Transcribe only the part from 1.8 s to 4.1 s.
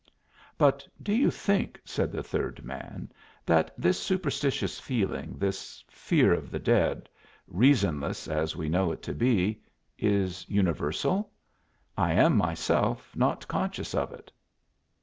said the third man, "that this